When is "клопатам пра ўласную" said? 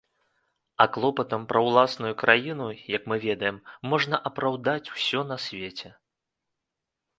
0.93-2.13